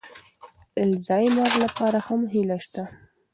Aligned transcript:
الزایمر 0.85 1.51
لپاره 1.63 1.99
هم 2.07 2.21
هیله 2.33 2.57
شته. 2.65 2.83